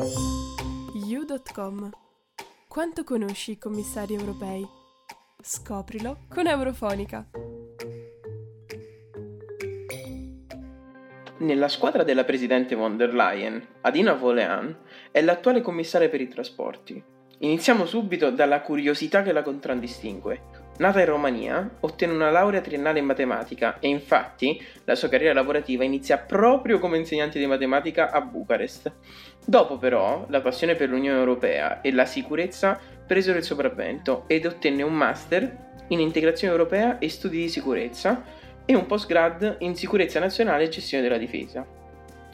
[0.00, 1.90] You.com
[2.68, 4.64] Quanto conosci i commissari europei?
[5.42, 7.28] Scoprilo con Eurofonica.
[11.38, 14.76] Nella squadra della presidente von der Leyen, Adina Volean
[15.10, 17.02] è l'attuale commissaria per i trasporti.
[17.38, 20.57] Iniziamo subito dalla curiosità che la contraddistingue.
[20.78, 25.82] Nata in Romania, ottenne una laurea triennale in matematica e infatti la sua carriera lavorativa
[25.82, 28.92] inizia proprio come insegnante di matematica a Bucarest.
[29.44, 34.82] Dopo però la passione per l'Unione Europea e la sicurezza presero il sopravvento ed ottenne
[34.82, 38.22] un master in integrazione europea e studi di sicurezza
[38.64, 41.66] e un postgrad in sicurezza nazionale e gestione della difesa.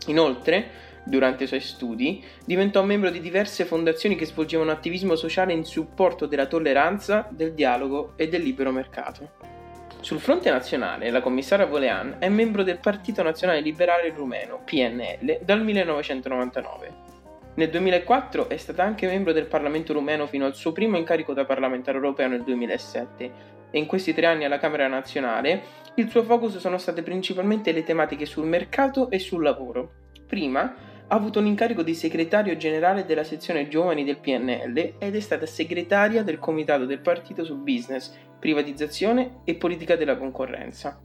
[0.08, 5.64] Inoltre, Durante i suoi studi diventò membro di diverse fondazioni che svolgevano attivismo sociale in
[5.64, 9.52] supporto della tolleranza, del dialogo e del libero mercato.
[10.00, 15.62] Sul fronte nazionale, la commissaria Volean è membro del Partito Nazionale Liberale Rumeno, PNL, dal
[15.62, 17.12] 1999.
[17.54, 21.44] Nel 2004 è stata anche membro del Parlamento rumeno fino al suo primo incarico da
[21.44, 23.32] parlamentare europeo nel 2007
[23.70, 25.62] e in questi tre anni alla Camera nazionale
[25.94, 29.92] il suo focus sono state principalmente le tematiche sul mercato e sul lavoro.
[30.26, 30.74] Prima
[31.06, 35.46] ha avuto un incarico di segretario generale della sezione giovani del PNL ed è stata
[35.46, 41.00] segretaria del comitato del partito su business, privatizzazione e politica della concorrenza.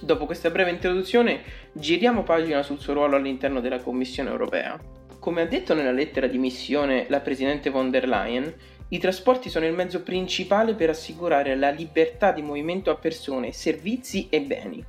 [0.00, 1.40] Dopo questa breve introduzione,
[1.72, 4.78] giriamo pagina sul suo ruolo all'interno della Commissione europea.
[5.18, 8.54] Come ha detto nella lettera di missione la Presidente von der Leyen,
[8.90, 14.28] i trasporti sono il mezzo principale per assicurare la libertà di movimento a persone, servizi
[14.30, 14.84] e beni.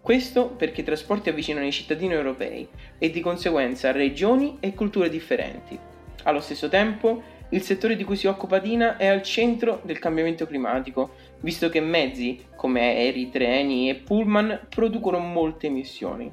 [0.00, 2.66] Questo perché i trasporti avvicinano i cittadini europei
[2.98, 5.78] e di conseguenza regioni e culture differenti.
[6.24, 10.46] Allo stesso tempo, il settore di cui si occupa Dina è al centro del cambiamento
[10.46, 16.30] climatico, visto che mezzi come aerei, treni e pullman producono molte emissioni.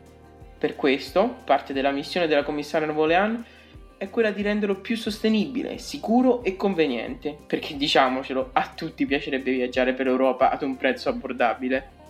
[0.58, 3.46] Per questo, parte della missione della commissaria Volean
[3.98, 9.94] è quella di renderlo più sostenibile, sicuro e conveniente, perché diciamocelo, a tutti piacerebbe viaggiare
[9.94, 12.04] per l'Europa ad un prezzo abbordabile.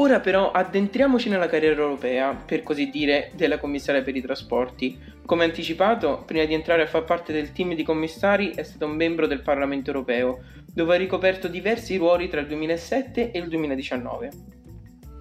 [0.00, 4.98] Ora però addentriamoci nella carriera europea, per così dire, della commissaria per i trasporti.
[5.26, 8.92] Come anticipato, prima di entrare a far parte del team di commissari è stato un
[8.96, 10.38] membro del Parlamento europeo,
[10.72, 14.30] dove ha ricoperto diversi ruoli tra il 2007 e il 2019.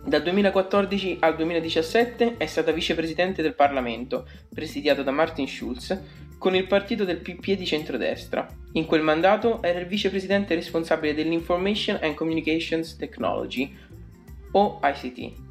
[0.05, 6.01] Dal 2014 al 2017 è stata vicepresidente del Parlamento, presidiato da Martin Schulz,
[6.37, 8.47] con il partito del PPE di centrodestra.
[8.71, 13.75] In quel mandato era il vicepresidente responsabile dell'Information and Communications Technology,
[14.51, 15.47] o ICT.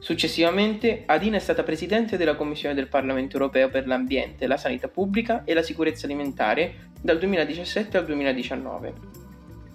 [0.00, 5.44] Successivamente, Adina è stata presidente della Commissione del Parlamento europeo per l'ambiente, la sanità pubblica
[5.44, 8.94] e la sicurezza alimentare dal 2017 al 2019.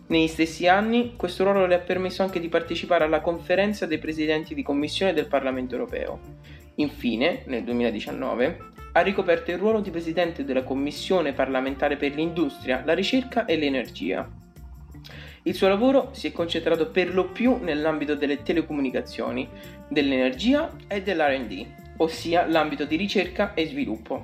[0.07, 4.53] Negli stessi anni, questo ruolo le ha permesso anche di partecipare alla conferenza dei presidenti
[4.53, 6.19] di Commissione del Parlamento europeo.
[6.75, 12.93] Infine, nel 2019, ha ricoperto il ruolo di presidente della Commissione parlamentare per l'industria, la
[12.93, 14.27] ricerca e l'energia.
[15.47, 19.47] Il suo lavoro si è concentrato per lo più nell'ambito delle telecomunicazioni,
[19.87, 21.65] dell'energia e dell'RD,
[21.97, 24.23] ossia l'ambito di ricerca e sviluppo.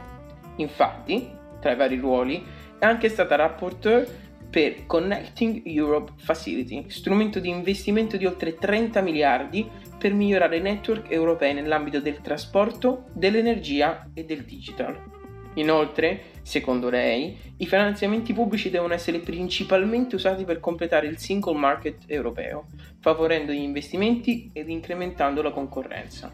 [0.55, 2.43] Infatti, tra i vari ruoli,
[2.79, 4.07] è anche stata rapporteur
[4.49, 11.11] per Connecting Europe Facility, strumento di investimento di oltre 30 miliardi per migliorare i network
[11.11, 15.20] europei nell'ambito del trasporto, dell'energia e del digital.
[15.55, 22.03] Inoltre, secondo lei, i finanziamenti pubblici devono essere principalmente usati per completare il single market
[22.07, 22.67] europeo,
[22.99, 26.31] favorendo gli investimenti ed incrementando la concorrenza.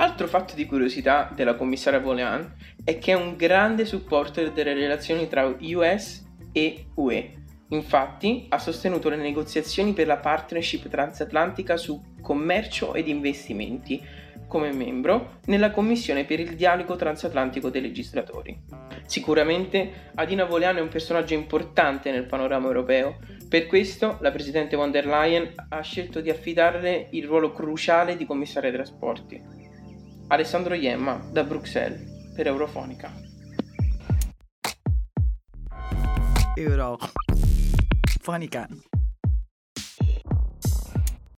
[0.00, 2.54] Altro fatto di curiosità della commissaria Volean
[2.84, 7.32] è che è un grande supporter delle relazioni tra US e UE.
[7.70, 14.00] Infatti, ha sostenuto le negoziazioni per la partnership transatlantica su commercio ed investimenti,
[14.48, 18.58] come membro nella Commissione per il dialogo transatlantico dei legislatori.
[19.06, 24.90] Sicuramente Adina Voleano è un personaggio importante nel panorama europeo, per questo la Presidente von
[24.90, 29.40] der Leyen ha scelto di affidarle il ruolo cruciale di commissario ai trasporti.
[30.28, 33.12] Alessandro Iemma, da Bruxelles, per Eurofonica.
[36.56, 37.08] Eurofonica.